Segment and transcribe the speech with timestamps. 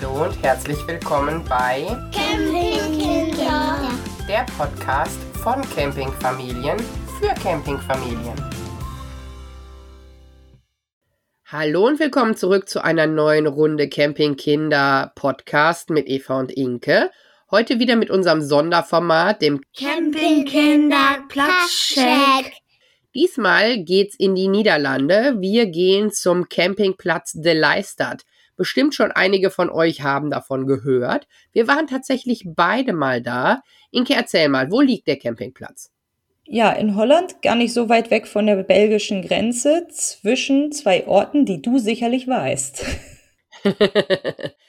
[0.00, 3.90] Hallo und herzlich willkommen bei Campingkinder.
[4.28, 6.78] der Podcast von Campingfamilien
[7.18, 8.34] für Campingfamilien.
[11.46, 17.10] Hallo und willkommen zurück zu einer neuen Runde Campingkinder Podcast mit Eva und Inke.
[17.50, 22.52] Heute wieder mit unserem Sonderformat, dem Campingkinder Platzcheck.
[23.14, 25.36] Diesmal geht's in die Niederlande.
[25.40, 28.24] Wir gehen zum Campingplatz De Leistad.
[28.56, 31.26] Bestimmt schon einige von euch haben davon gehört.
[31.52, 33.62] Wir waren tatsächlich beide mal da.
[33.90, 35.90] Inke, erzähl mal, wo liegt der Campingplatz?
[36.44, 41.44] Ja, in Holland, gar nicht so weit weg von der belgischen Grenze, zwischen zwei Orten,
[41.44, 42.84] die du sicherlich weißt.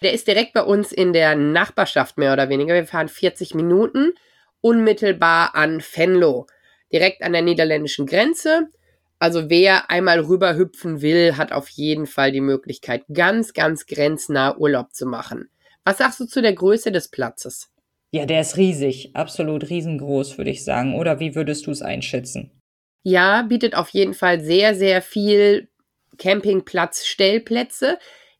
[0.01, 2.73] der ist direkt bei uns in der Nachbarschaft mehr oder weniger.
[2.73, 4.13] Wir fahren 40 Minuten
[4.61, 6.47] unmittelbar an Venlo,
[6.91, 8.67] direkt an der niederländischen Grenze.
[9.19, 14.93] Also wer einmal rüberhüpfen will, hat auf jeden Fall die Möglichkeit, ganz, ganz grenznah Urlaub
[14.93, 15.49] zu machen.
[15.83, 17.69] Was sagst du zu der Größe des Platzes?
[18.11, 20.95] Ja, der ist riesig, absolut riesengroß, würde ich sagen.
[20.95, 22.51] Oder wie würdest du es einschätzen?
[23.03, 25.69] Ja, bietet auf jeden Fall sehr, sehr viel
[26.17, 27.97] Campingplatz-Stellplätze.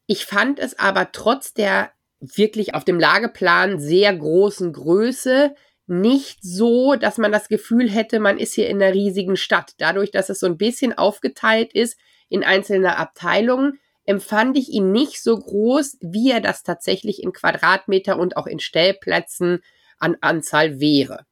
[0.07, 5.55] Ich fand es aber trotz der wirklich auf dem Lageplan sehr großen Größe
[5.89, 9.73] nicht so, dass man das Gefühl hätte, man ist hier in einer riesigen Stadt.
[9.77, 11.97] Dadurch, dass es so ein bisschen aufgeteilt ist
[12.29, 18.17] in einzelne Abteilungen, empfand ich ihn nicht so groß, wie er das tatsächlich in Quadratmeter
[18.17, 19.59] und auch in Stellplätzen
[19.99, 21.25] an Anzahl wäre.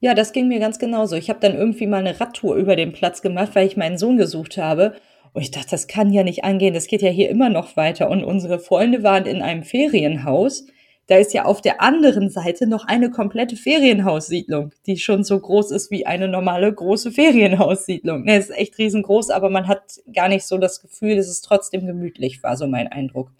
[0.00, 1.16] Ja, das ging mir ganz genauso.
[1.16, 4.16] Ich habe dann irgendwie mal eine Radtour über den Platz gemacht, weil ich meinen Sohn
[4.16, 4.96] gesucht habe.
[5.32, 8.10] Und ich dachte, das kann ja nicht angehen, das geht ja hier immer noch weiter.
[8.10, 10.66] Und unsere Freunde waren in einem Ferienhaus
[11.06, 15.70] da ist ja auf der anderen Seite noch eine komplette Ferienhaussiedlung, die schon so groß
[15.70, 18.24] ist wie eine normale große Ferienhaussiedlung.
[18.24, 21.42] Ne, es ist echt riesengroß, aber man hat gar nicht so das Gefühl, dass es
[21.42, 23.30] trotzdem gemütlich war, so mein Eindruck.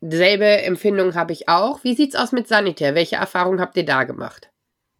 [0.00, 1.84] Selbe Empfindung habe ich auch.
[1.84, 2.94] Wie sieht's aus mit Sanitär?
[2.94, 4.50] Welche Erfahrungen habt ihr da gemacht?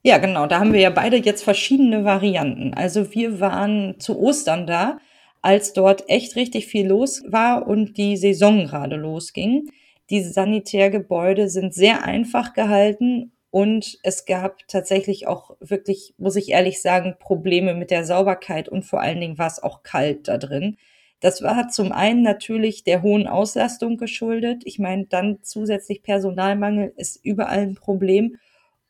[0.05, 0.47] Ja, genau.
[0.47, 2.75] Da haben wir ja beide jetzt verschiedene Varianten.
[2.75, 4.99] Also wir waren zu Ostern da,
[5.41, 9.69] als dort echt richtig viel los war und die Saison gerade losging.
[10.12, 16.83] Diese Sanitärgebäude sind sehr einfach gehalten und es gab tatsächlich auch wirklich, muss ich ehrlich
[16.83, 20.77] sagen, Probleme mit der Sauberkeit und vor allen Dingen war es auch kalt da drin.
[21.21, 24.62] Das war zum einen natürlich der hohen Auslastung geschuldet.
[24.67, 28.37] Ich meine, dann zusätzlich Personalmangel ist überall ein Problem.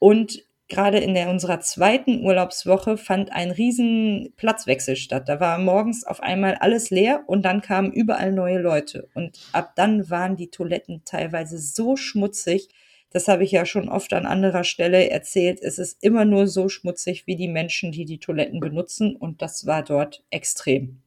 [0.01, 5.29] Und gerade in der, unserer zweiten Urlaubswoche fand ein riesen Platzwechsel statt.
[5.29, 9.09] Da war morgens auf einmal alles leer und dann kamen überall neue Leute.
[9.15, 12.71] Und ab dann waren die Toiletten teilweise so schmutzig.
[13.11, 15.61] Das habe ich ja schon oft an anderer Stelle erzählt.
[15.63, 19.15] Es ist immer nur so schmutzig wie die Menschen, die die Toiletten benutzen.
[19.15, 21.03] Und das war dort extrem.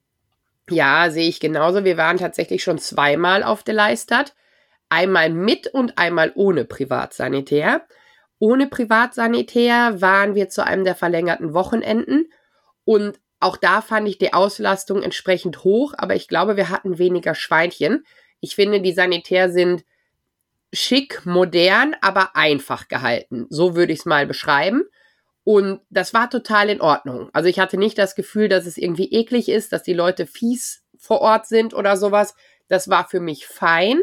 [0.69, 1.83] Ja, sehe ich genauso.
[1.83, 4.35] Wir waren tatsächlich schon zweimal auf der Leistat.
[4.89, 7.81] Einmal mit und einmal ohne Privatsanitär.
[8.39, 12.29] Ohne Privatsanitär waren wir zu einem der verlängerten Wochenenden
[12.83, 17.35] und auch da fand ich die Auslastung entsprechend hoch, aber ich glaube, wir hatten weniger
[17.35, 18.05] Schweinchen.
[18.39, 19.83] Ich finde, die Sanitär sind
[20.73, 23.45] schick, modern, aber einfach gehalten.
[23.49, 24.83] So würde ich es mal beschreiben.
[25.43, 27.29] Und das war total in Ordnung.
[27.33, 30.83] Also ich hatte nicht das Gefühl, dass es irgendwie eklig ist, dass die Leute fies
[30.97, 32.35] vor Ort sind oder sowas.
[32.67, 34.01] Das war für mich fein.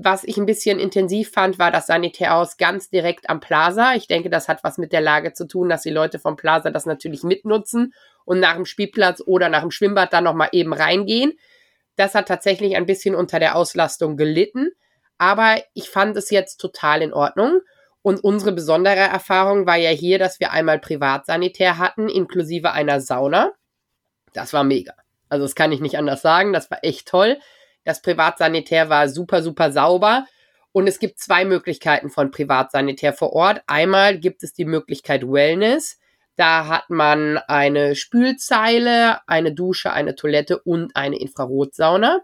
[0.00, 3.94] Was ich ein bisschen intensiv fand, war das Sanitärhaus ganz direkt am Plaza.
[3.96, 6.70] Ich denke, das hat was mit der Lage zu tun, dass die Leute vom Plaza
[6.70, 7.92] das natürlich mitnutzen
[8.24, 11.32] und nach dem Spielplatz oder nach dem Schwimmbad dann nochmal eben reingehen.
[11.96, 14.70] Das hat tatsächlich ein bisschen unter der Auslastung gelitten.
[15.18, 17.60] Aber ich fand es jetzt total in Ordnung.
[18.00, 23.50] Und unsere besondere Erfahrung war ja hier, dass wir einmal Privatsanitär hatten, inklusive einer Sauna.
[24.32, 24.94] Das war mega.
[25.28, 26.52] Also das kann ich nicht anders sagen.
[26.52, 27.38] Das war echt toll.
[27.88, 30.26] Das Privatsanitär war super, super sauber.
[30.72, 33.62] Und es gibt zwei Möglichkeiten von Privatsanitär vor Ort.
[33.66, 35.98] Einmal gibt es die Möglichkeit Wellness.
[36.36, 42.20] Da hat man eine Spülzeile, eine Dusche, eine Toilette und eine Infrarotsauna.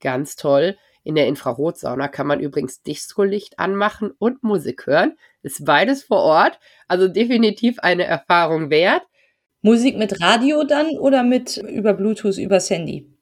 [0.00, 0.78] Ganz toll.
[1.04, 5.18] In der Infrarotsauna kann man übrigens Discolicht anmachen und Musik hören.
[5.42, 6.58] Ist beides vor Ort.
[6.88, 9.02] Also definitiv eine Erfahrung wert.
[9.60, 13.15] Musik mit Radio dann oder mit über Bluetooth übers Handy?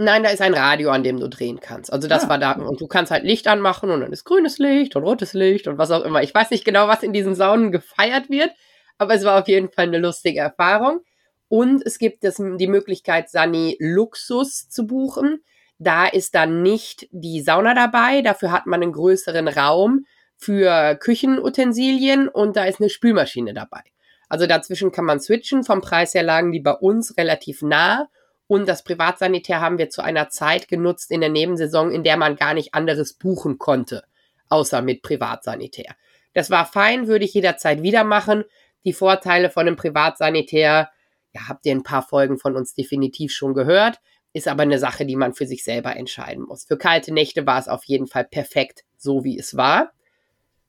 [0.00, 1.92] Nein, da ist ein Radio, an dem du drehen kannst.
[1.92, 2.28] Also das ah.
[2.28, 2.52] war da.
[2.52, 5.76] Und du kannst halt Licht anmachen und dann ist grünes Licht und rotes Licht und
[5.76, 6.22] was auch immer.
[6.22, 8.50] Ich weiß nicht genau, was in diesen Saunen gefeiert wird,
[8.96, 11.00] aber es war auf jeden Fall eine lustige Erfahrung.
[11.48, 15.42] Und es gibt es die Möglichkeit, Sani Luxus zu buchen.
[15.78, 18.22] Da ist dann nicht die Sauna dabei.
[18.22, 20.04] Dafür hat man einen größeren Raum
[20.36, 23.82] für Küchenutensilien und da ist eine Spülmaschine dabei.
[24.28, 25.64] Also dazwischen kann man switchen.
[25.64, 28.08] Vom Preis her lagen die bei uns relativ nah
[28.48, 32.34] und das Privatsanitär haben wir zu einer Zeit genutzt in der Nebensaison, in der man
[32.34, 34.02] gar nicht anderes buchen konnte.
[34.50, 35.94] außer mit Privatsanitär.
[36.32, 38.44] Das war fein, würde ich jederzeit wieder machen.
[38.84, 40.90] Die Vorteile von einem Privatsanitär,
[41.34, 44.00] ja, habt ihr ein paar Folgen von uns definitiv schon gehört,
[44.32, 46.64] ist aber eine Sache, die man für sich selber entscheiden muss.
[46.64, 49.92] Für kalte Nächte war es auf jeden Fall perfekt, so wie es war.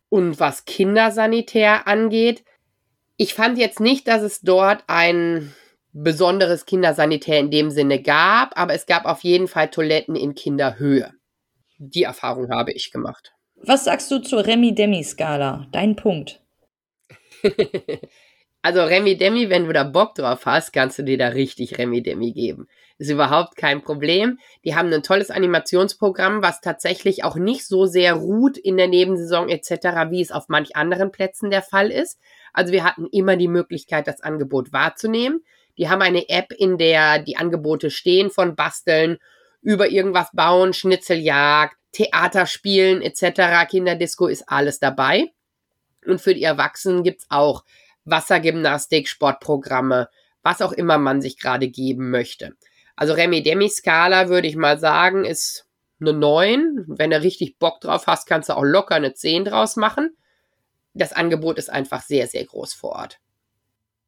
[0.10, 2.44] Und was Kindersanitär angeht,
[3.16, 5.54] ich fand jetzt nicht, dass es dort ein
[5.94, 11.12] besonderes Kindersanitär in dem Sinne gab, aber es gab auf jeden Fall Toiletten in Kinderhöhe.
[11.78, 13.34] Die Erfahrung habe ich gemacht.
[13.62, 15.68] Was sagst du zur Remi-Demi-Skala?
[15.72, 16.42] Dein Punkt.
[18.62, 22.68] also Remi-Demi, wenn du da Bock drauf hast, kannst du dir da richtig Remi-Demi geben.
[22.98, 24.40] Ist überhaupt kein Problem.
[24.66, 29.48] Die haben ein tolles Animationsprogramm, was tatsächlich auch nicht so sehr ruht in der Nebensaison
[29.48, 32.20] etc., wie es auf manch anderen Plätzen der Fall ist.
[32.54, 35.44] Also wir hatten immer die Möglichkeit, das Angebot wahrzunehmen.
[35.80, 39.18] Die haben eine App, in der die Angebote stehen von Basteln
[39.62, 43.68] über irgendwas bauen, Schnitzeljagd, Theaterspielen etc.
[43.70, 45.32] Kinderdisco ist alles dabei.
[46.06, 47.64] Und für die Erwachsenen gibt's auch
[48.04, 50.10] Wassergymnastik, Sportprogramme,
[50.44, 52.54] was auch immer man sich gerade geben möchte.
[52.98, 55.66] Also Remi Demi Skala würde ich mal sagen, ist
[56.02, 56.86] eine 9.
[56.88, 60.16] Wenn du richtig Bock drauf hast, kannst du auch locker eine 10 draus machen.
[60.94, 63.20] Das Angebot ist einfach sehr, sehr groß vor Ort.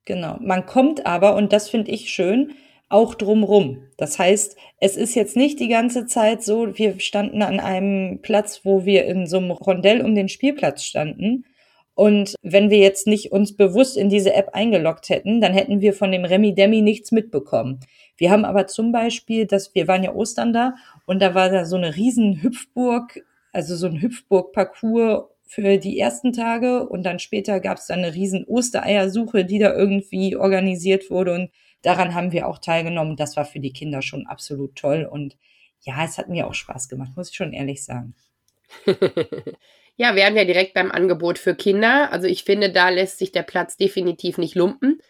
[0.06, 0.38] Genau.
[0.42, 2.54] Man kommt aber, und das finde ich schön,
[2.90, 3.88] auch drumrum.
[3.98, 8.62] Das heißt, es ist jetzt nicht die ganze Zeit so, wir standen an einem Platz,
[8.64, 11.46] wo wir in so einem Rondell um den Spielplatz standen.
[11.94, 15.94] Und wenn wir jetzt nicht uns bewusst in diese App eingeloggt hätten, dann hätten wir
[15.94, 17.80] von dem Remi Demi nichts mitbekommen.
[18.18, 20.76] Wir haben aber zum Beispiel, dass wir waren ja Ostern da
[21.06, 23.20] und da war da so eine riesen Hüpfburg,
[23.54, 28.14] also so ein Hüpfburg-Parcours für die ersten Tage und dann später gab es dann eine
[28.14, 31.52] riesen Ostereiersuche, die da irgendwie organisiert wurde und
[31.82, 33.18] daran haben wir auch teilgenommen.
[33.18, 35.36] Das war für die Kinder schon absolut toll und
[35.82, 38.16] ja, es hat mir auch Spaß gemacht, muss ich schon ehrlich sagen.
[39.98, 42.14] ja, wären wir direkt beim Angebot für Kinder.
[42.14, 45.02] Also ich finde, da lässt sich der Platz definitiv nicht lumpen.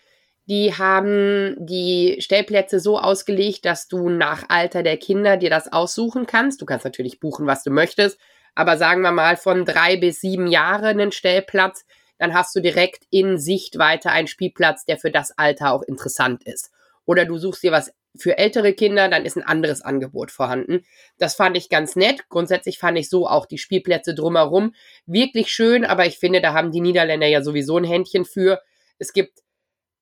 [0.47, 6.25] Die haben die Stellplätze so ausgelegt, dass du nach Alter der Kinder dir das aussuchen
[6.25, 6.63] kannst.
[6.63, 8.17] Du kannst natürlich buchen, was du möchtest
[8.55, 11.85] aber sagen wir mal von drei bis sieben Jahre einen Stellplatz,
[12.17, 16.71] dann hast du direkt in Sichtweite einen Spielplatz, der für das Alter auch interessant ist.
[17.05, 20.85] Oder du suchst dir was für ältere Kinder, dann ist ein anderes Angebot vorhanden.
[21.17, 22.27] Das fand ich ganz nett.
[22.29, 24.75] Grundsätzlich fand ich so auch die Spielplätze drumherum
[25.05, 28.61] wirklich schön, aber ich finde, da haben die Niederländer ja sowieso ein Händchen für.
[28.99, 29.39] Es gibt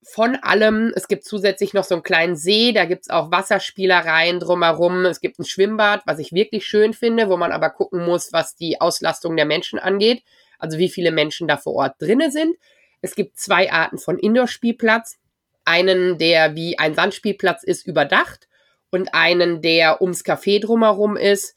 [0.03, 0.91] von allem.
[0.95, 5.05] Es gibt zusätzlich noch so einen kleinen See, da gibt's auch Wasserspielereien drumherum.
[5.05, 8.55] Es gibt ein Schwimmbad, was ich wirklich schön finde, wo man aber gucken muss, was
[8.55, 10.23] die Auslastung der Menschen angeht.
[10.57, 12.55] Also wie viele Menschen da vor Ort drinne sind.
[13.01, 15.17] Es gibt zwei Arten von Indoor-Spielplatz.
[15.65, 18.47] Einen, der wie ein Sandspielplatz ist, überdacht
[18.89, 21.55] und einen, der ums Café drumherum ist.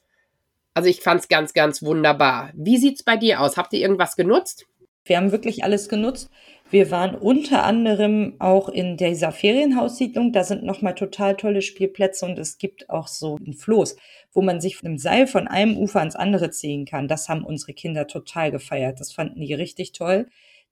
[0.73, 2.51] Also ich fand's ganz, ganz wunderbar.
[2.53, 3.57] Wie sieht's bei dir aus?
[3.57, 4.65] Habt ihr irgendwas genutzt?
[5.05, 6.29] Wir haben wirklich alles genutzt.
[6.69, 10.31] Wir waren unter anderem auch in dieser Ferienhaussiedlung.
[10.31, 13.95] Da sind nochmal total tolle Spielplätze und es gibt auch so ein Floß,
[14.33, 17.07] wo man sich mit einem Seil von einem Ufer ans andere ziehen kann.
[17.07, 18.99] Das haben unsere Kinder total gefeiert.
[18.99, 20.27] Das fanden die richtig toll.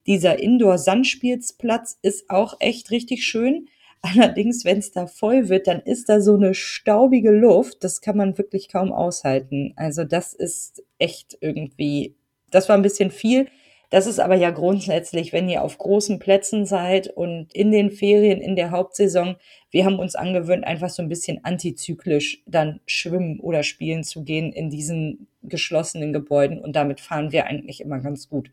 [0.07, 3.67] Dieser Indoor-Sandspielplatz ist auch echt richtig schön.
[4.01, 7.83] Allerdings, wenn es da voll wird, dann ist da so eine staubige Luft.
[7.83, 9.73] Das kann man wirklich kaum aushalten.
[9.75, 12.15] Also das ist echt irgendwie,
[12.49, 13.47] das war ein bisschen viel.
[13.91, 18.39] Das ist aber ja grundsätzlich, wenn ihr auf großen Plätzen seid und in den Ferien,
[18.39, 19.35] in der Hauptsaison,
[19.69, 24.53] wir haben uns angewöhnt, einfach so ein bisschen antizyklisch dann schwimmen oder spielen zu gehen
[24.53, 28.49] in diesen geschlossenen Gebäuden und damit fahren wir eigentlich immer ganz gut.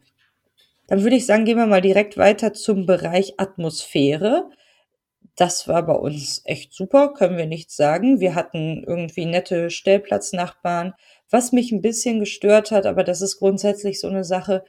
[0.89, 4.51] Dann würde ich sagen, gehen wir mal direkt weiter zum Bereich Atmosphäre.
[5.37, 8.19] Das war bei uns echt super, können wir nichts sagen.
[8.19, 10.95] Wir hatten irgendwie nette Stellplatznachbarn.
[11.31, 14.65] Was mich ein bisschen gestört hat, aber das ist grundsätzlich so eine Sache,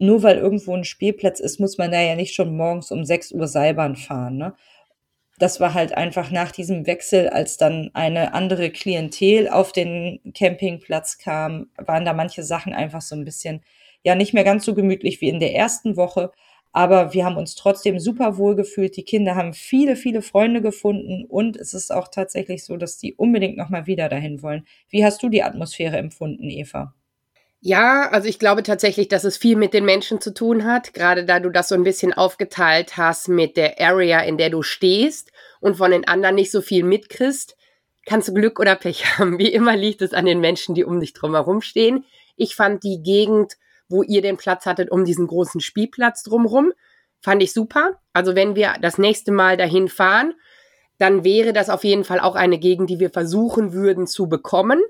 [0.00, 3.32] nur weil irgendwo ein Spielplatz ist, muss man da ja nicht schon morgens um 6
[3.32, 4.38] Uhr Seilbahn fahren.
[4.38, 4.54] Ne?
[5.38, 11.18] Das war halt einfach nach diesem Wechsel, als dann eine andere Klientel auf den Campingplatz
[11.18, 13.62] kam, waren da manche Sachen einfach so ein bisschen,
[14.02, 16.32] ja, nicht mehr ganz so gemütlich wie in der ersten Woche.
[16.72, 18.96] Aber wir haben uns trotzdem super wohl gefühlt.
[18.96, 23.14] Die Kinder haben viele, viele Freunde gefunden und es ist auch tatsächlich so, dass die
[23.14, 24.66] unbedingt nochmal wieder dahin wollen.
[24.88, 26.94] Wie hast du die Atmosphäre empfunden, Eva?
[27.62, 31.26] Ja, also ich glaube tatsächlich, dass es viel mit den Menschen zu tun hat, gerade
[31.26, 35.30] da du das so ein bisschen aufgeteilt hast mit der Area, in der du stehst
[35.60, 37.56] und von den anderen nicht so viel mitkriegst,
[38.06, 39.38] kannst du Glück oder Pech haben.
[39.38, 42.06] Wie immer liegt es an den Menschen, die um dich drumherum stehen.
[42.34, 43.58] Ich fand die Gegend,
[43.90, 46.72] wo ihr den Platz hattet, um diesen großen Spielplatz drumherum,
[47.20, 48.00] fand ich super.
[48.14, 50.32] Also wenn wir das nächste Mal dahin fahren,
[50.96, 54.80] dann wäre das auf jeden Fall auch eine Gegend, die wir versuchen würden zu bekommen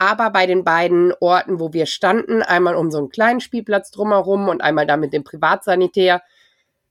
[0.00, 4.48] Aber bei den beiden Orten, wo wir standen, einmal um so einen kleinen Spielplatz drumherum
[4.48, 6.22] und einmal da mit dem Privatsanitär,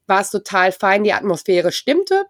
[0.05, 1.03] war es total fein.
[1.03, 2.25] Die Atmosphäre stimmte.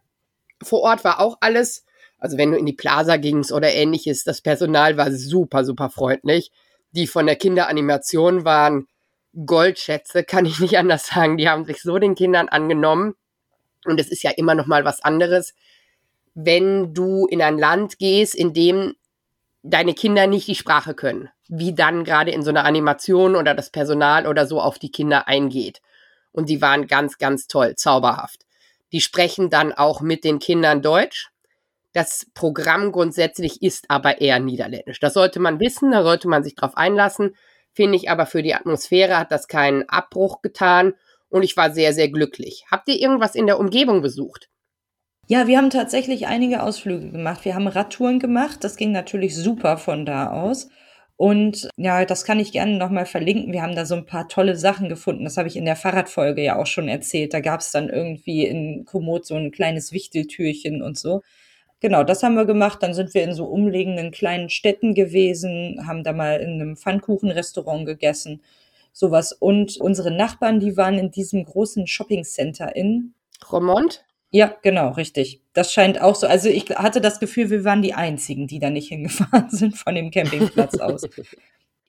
[0.64, 1.84] Vor Ort war auch alles,
[2.18, 6.50] also wenn du in die Plaza gingst oder ähnliches, das Personal war super, super freundlich.
[6.92, 8.88] Die von der Kinderanimation waren
[9.46, 11.36] Goldschätze, kann ich nicht anders sagen.
[11.36, 13.16] Die haben sich so den Kindern angenommen.
[13.84, 15.54] Und es ist ja immer noch mal was anderes,
[16.36, 18.96] wenn du in ein Land gehst, in dem
[19.64, 23.70] deine Kinder nicht die Sprache können, wie dann gerade in so einer Animation oder das
[23.70, 25.82] Personal oder so auf die Kinder eingeht.
[26.32, 28.46] Und die waren ganz, ganz toll, zauberhaft.
[28.92, 31.30] Die sprechen dann auch mit den Kindern Deutsch.
[31.94, 35.00] Das Programm grundsätzlich ist aber eher niederländisch.
[35.00, 37.36] Das sollte man wissen, da sollte man sich drauf einlassen.
[37.74, 40.94] Finde ich aber für die Atmosphäre hat das keinen Abbruch getan
[41.30, 42.66] und ich war sehr, sehr glücklich.
[42.70, 44.50] Habt ihr irgendwas in der Umgebung besucht?
[45.32, 47.46] Ja, wir haben tatsächlich einige Ausflüge gemacht.
[47.46, 48.64] Wir haben Radtouren gemacht.
[48.64, 50.70] Das ging natürlich super von da aus.
[51.18, 53.54] Und ja, das kann ich gerne nochmal verlinken.
[53.54, 55.26] Wir haben da so ein paar tolle Sachen gefunden.
[55.26, 57.36] Das habe ich in der Fahrradfolge ja auch schon erzählt.
[57.36, 61.22] Da gab es dann irgendwie in Komoot so ein kleines Wichteltürchen und so.
[61.80, 62.82] Genau, das haben wir gemacht.
[62.82, 67.86] Dann sind wir in so umliegenden kleinen Städten gewesen, haben da mal in einem Pfannkuchenrestaurant
[67.86, 68.42] gegessen,
[68.94, 69.32] sowas.
[69.32, 73.14] Und unsere Nachbarn, die waren in diesem großen Shoppingcenter in
[73.52, 74.04] Romont?
[74.32, 75.42] Ja, genau, richtig.
[75.54, 76.28] Das scheint auch so.
[76.28, 79.96] Also ich hatte das Gefühl, wir waren die Einzigen, die da nicht hingefahren sind von
[79.96, 81.02] dem Campingplatz aus.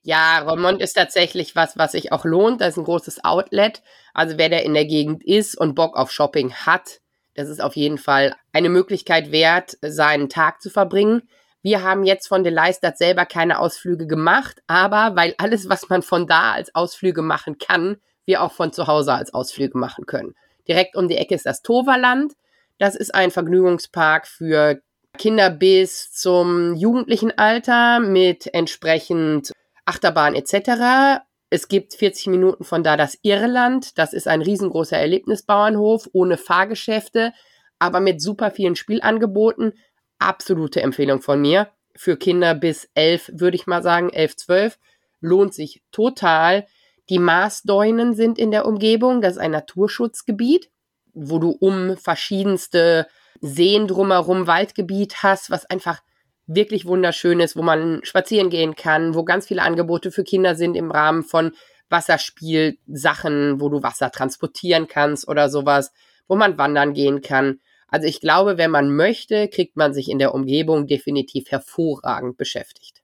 [0.03, 2.63] Ja, Romont ist tatsächlich was, was sich auch lohnt.
[2.63, 3.83] Das ist ein großes Outlet.
[4.15, 7.01] Also wer da in der Gegend ist und Bock auf Shopping hat,
[7.35, 11.29] das ist auf jeden Fall eine Möglichkeit wert, seinen Tag zu verbringen.
[11.63, 16.27] Wir haben jetzt von Deleistat selber keine Ausflüge gemacht, aber weil alles, was man von
[16.27, 20.35] da als Ausflüge machen kann, wir auch von zu Hause als Ausflüge machen können.
[20.69, 22.35] Direkt um die Ecke ist das Toverland.
[22.79, 24.81] Das ist ein Vergnügungspark für
[25.19, 29.53] Kinder bis zum jugendlichen Alter mit entsprechend
[29.85, 31.23] Achterbahn etc.
[31.51, 33.99] Es gibt 40 Minuten von da das Irland.
[33.99, 37.33] Das ist ein riesengroßer Erlebnisbauernhof ohne Fahrgeschäfte,
[37.79, 39.75] aber mit super vielen Spielangeboten.
[40.19, 41.69] Absolute Empfehlung von mir.
[41.97, 44.79] Für Kinder bis elf, würde ich mal sagen, elf, zwölf.
[45.21, 46.67] Lohnt sich total.
[47.11, 49.21] Die Marsdeunen sind in der Umgebung.
[49.21, 50.71] Das ist ein Naturschutzgebiet,
[51.13, 53.09] wo du um verschiedenste
[53.41, 56.01] Seen drumherum Waldgebiet hast, was einfach
[56.47, 60.77] wirklich wunderschön ist, wo man spazieren gehen kann, wo ganz viele Angebote für Kinder sind
[60.77, 61.53] im Rahmen von
[61.89, 65.93] Wasserspielsachen, wo du Wasser transportieren kannst oder sowas,
[66.29, 67.61] wo man wandern gehen kann.
[67.89, 73.00] Also ich glaube, wenn man möchte, kriegt man sich in der Umgebung definitiv hervorragend beschäftigt.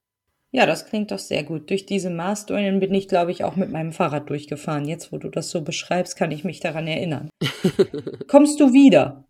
[0.52, 1.68] Ja, das klingt doch sehr gut.
[1.70, 4.86] Durch diese Marsdeunen bin ich, glaube ich, auch mit meinem Fahrrad durchgefahren.
[4.86, 7.28] Jetzt, wo du das so beschreibst, kann ich mich daran erinnern.
[8.28, 9.24] Kommst du wieder?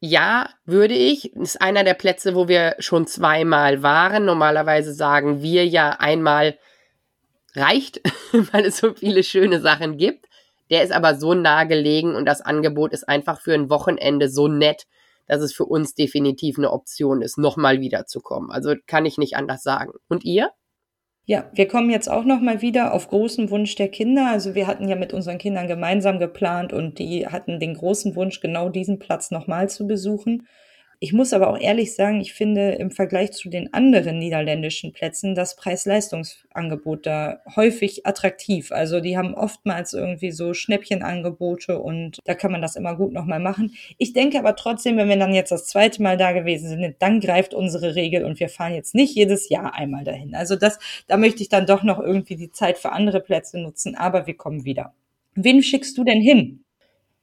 [0.00, 1.30] Ja, würde ich.
[1.34, 4.24] Das ist einer der Plätze, wo wir schon zweimal waren.
[4.24, 6.58] Normalerweise sagen wir ja einmal
[7.54, 8.00] reicht,
[8.52, 10.26] weil es so viele schöne Sachen gibt.
[10.70, 14.48] Der ist aber so nah gelegen und das Angebot ist einfach für ein Wochenende so
[14.48, 14.86] nett,
[15.30, 18.50] dass es für uns definitiv eine Option ist, nochmal wiederzukommen.
[18.50, 19.92] Also kann ich nicht anders sagen.
[20.08, 20.50] Und ihr?
[21.24, 24.28] Ja, wir kommen jetzt auch nochmal wieder auf großen Wunsch der Kinder.
[24.28, 28.40] Also wir hatten ja mit unseren Kindern gemeinsam geplant und die hatten den großen Wunsch,
[28.40, 30.48] genau diesen Platz nochmal zu besuchen.
[31.02, 35.34] Ich muss aber auch ehrlich sagen, ich finde im Vergleich zu den anderen niederländischen Plätzen
[35.34, 38.70] das Preis-Leistungsangebot da häufig attraktiv.
[38.70, 43.40] Also die haben oftmals irgendwie so Schnäppchenangebote und da kann man das immer gut nochmal
[43.40, 43.74] machen.
[43.96, 47.20] Ich denke aber trotzdem, wenn wir dann jetzt das zweite Mal da gewesen sind, dann
[47.20, 50.34] greift unsere Regel und wir fahren jetzt nicht jedes Jahr einmal dahin.
[50.34, 53.94] Also das, da möchte ich dann doch noch irgendwie die Zeit für andere Plätze nutzen,
[53.94, 54.92] aber wir kommen wieder.
[55.34, 56.62] Wen schickst du denn hin?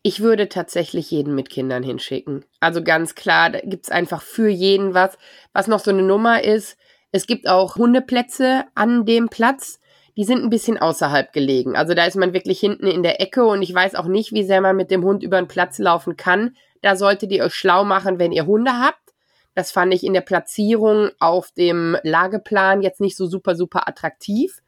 [0.08, 2.46] Ich würde tatsächlich jeden mit Kindern hinschicken.
[2.62, 5.18] Also ganz klar, da gibt's einfach für jeden was.
[5.52, 6.78] Was noch so eine Nummer ist,
[7.12, 9.82] es gibt auch Hundeplätze an dem Platz.
[10.16, 11.76] Die sind ein bisschen außerhalb gelegen.
[11.76, 14.46] Also da ist man wirklich hinten in der Ecke und ich weiß auch nicht, wie
[14.46, 16.56] sehr man mit dem Hund über den Platz laufen kann.
[16.82, 19.14] Da solltet ihr euch schlau machen, wenn ihr Hunde habt.
[19.56, 24.62] Das fand ich in der Platzierung auf dem Lageplan jetzt nicht so super, super attraktiv.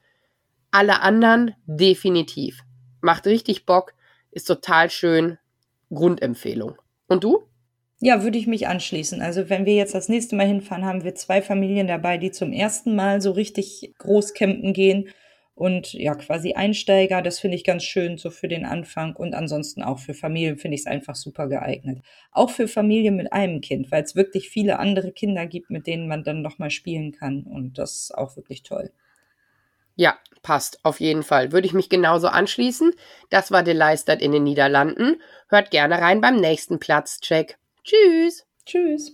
[0.72, 2.60] Alle anderen definitiv.
[3.00, 3.94] Macht richtig Bock
[4.32, 5.38] ist total schön.
[5.92, 6.76] Grundempfehlung.
[7.08, 7.44] Und du?
[8.02, 9.22] Ja, würde ich mich anschließen.
[9.22, 12.54] Also wenn wir jetzt das nächste Mal hinfahren, haben wir zwei Familien dabei, die zum
[12.54, 15.10] ersten Mal so richtig groß campen gehen
[15.54, 17.22] und ja, quasi Einsteiger.
[17.22, 20.76] Das finde ich ganz schön so für den Anfang und ansonsten auch für Familien finde
[20.76, 22.00] ich es einfach super geeignet.
[22.32, 26.08] Auch für Familien mit einem Kind, weil es wirklich viele andere Kinder gibt, mit denen
[26.08, 28.92] man dann nochmal spielen kann und das ist auch wirklich toll.
[30.00, 31.52] Ja, passt, auf jeden Fall.
[31.52, 32.94] Würde ich mich genauso anschließen.
[33.30, 35.22] Das war Deleistert in den Niederlanden.
[35.50, 37.58] Hört gerne rein beim nächsten Platzcheck.
[37.84, 38.46] Tschüss.
[38.66, 39.12] Tschüss.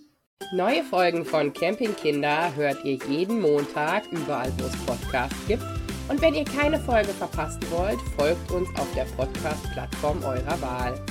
[0.54, 5.63] Neue Folgen von Campingkinder hört ihr jeden Montag überall, wo es Podcasts gibt.
[6.08, 11.04] Und wenn ihr keine Folge verpassen wollt, folgt uns auf der Podcast-Plattform eurer Wahl.